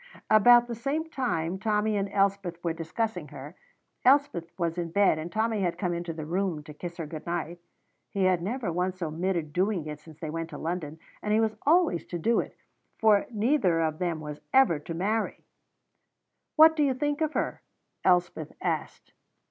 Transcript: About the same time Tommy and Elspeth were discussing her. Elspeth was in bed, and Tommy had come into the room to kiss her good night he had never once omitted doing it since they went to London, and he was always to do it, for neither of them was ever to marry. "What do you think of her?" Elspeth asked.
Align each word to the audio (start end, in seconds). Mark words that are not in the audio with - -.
About 0.31 0.65
the 0.65 0.73
same 0.73 1.07
time 1.11 1.59
Tommy 1.59 1.95
and 1.95 2.09
Elspeth 2.11 2.63
were 2.63 2.73
discussing 2.73 3.27
her. 3.27 3.55
Elspeth 4.03 4.51
was 4.57 4.79
in 4.79 4.89
bed, 4.89 5.19
and 5.19 5.31
Tommy 5.31 5.61
had 5.61 5.77
come 5.77 5.93
into 5.93 6.11
the 6.11 6.25
room 6.25 6.63
to 6.63 6.73
kiss 6.73 6.97
her 6.97 7.05
good 7.05 7.23
night 7.27 7.59
he 8.09 8.23
had 8.23 8.41
never 8.41 8.73
once 8.73 8.99
omitted 9.03 9.53
doing 9.53 9.85
it 9.85 9.99
since 9.99 10.19
they 10.19 10.31
went 10.31 10.49
to 10.49 10.57
London, 10.57 10.97
and 11.21 11.35
he 11.35 11.39
was 11.39 11.55
always 11.67 12.03
to 12.07 12.17
do 12.17 12.39
it, 12.39 12.57
for 12.97 13.27
neither 13.29 13.79
of 13.79 13.99
them 13.99 14.19
was 14.21 14.41
ever 14.51 14.79
to 14.79 14.95
marry. 14.95 15.45
"What 16.55 16.75
do 16.75 16.81
you 16.81 16.95
think 16.95 17.21
of 17.21 17.33
her?" 17.33 17.61
Elspeth 18.03 18.53
asked. 18.59 19.13